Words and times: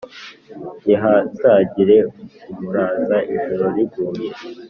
ntihazagire 0.81 1.97
umuraza 2.51 3.17
ijoro 3.33 3.65
riguye, 3.75 4.27